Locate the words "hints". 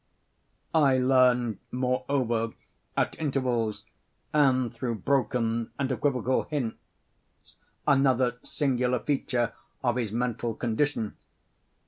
6.41-6.77